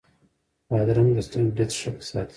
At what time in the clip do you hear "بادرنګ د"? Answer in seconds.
0.69-1.19